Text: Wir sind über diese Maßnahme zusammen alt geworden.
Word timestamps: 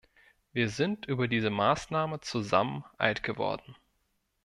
Wir 0.51 0.69
sind 0.71 1.05
über 1.05 1.27
diese 1.27 1.51
Maßnahme 1.51 2.21
zusammen 2.21 2.83
alt 2.97 3.21
geworden. 3.21 3.75